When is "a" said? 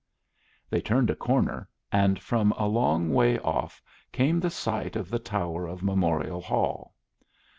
1.11-1.15, 2.53-2.65